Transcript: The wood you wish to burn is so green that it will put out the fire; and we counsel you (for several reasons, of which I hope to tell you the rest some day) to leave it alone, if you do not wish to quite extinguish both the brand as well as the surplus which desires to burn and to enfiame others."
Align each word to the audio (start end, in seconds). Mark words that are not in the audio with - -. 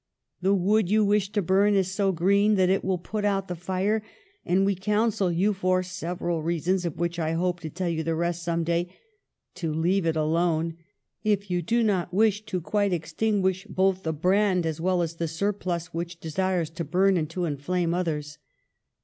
The 0.41 0.55
wood 0.55 0.89
you 0.89 1.05
wish 1.05 1.29
to 1.33 1.43
burn 1.43 1.75
is 1.75 1.91
so 1.91 2.11
green 2.11 2.55
that 2.55 2.71
it 2.71 2.83
will 2.83 2.97
put 2.97 3.23
out 3.23 3.47
the 3.47 3.55
fire; 3.55 4.01
and 4.43 4.65
we 4.65 4.73
counsel 4.73 5.31
you 5.31 5.53
(for 5.53 5.83
several 5.83 6.41
reasons, 6.41 6.85
of 6.85 6.97
which 6.97 7.19
I 7.19 7.33
hope 7.33 7.59
to 7.59 7.69
tell 7.69 7.87
you 7.87 8.01
the 8.01 8.15
rest 8.15 8.41
some 8.41 8.63
day) 8.63 8.91
to 9.53 9.71
leave 9.71 10.07
it 10.07 10.15
alone, 10.15 10.75
if 11.23 11.51
you 11.51 11.61
do 11.61 11.83
not 11.83 12.11
wish 12.11 12.43
to 12.47 12.59
quite 12.59 12.91
extinguish 12.93 13.67
both 13.69 14.01
the 14.01 14.11
brand 14.11 14.65
as 14.65 14.81
well 14.81 15.03
as 15.03 15.17
the 15.17 15.27
surplus 15.27 15.93
which 15.93 16.19
desires 16.19 16.71
to 16.71 16.83
burn 16.83 17.15
and 17.15 17.29
to 17.29 17.41
enfiame 17.41 17.93
others." 17.93 18.39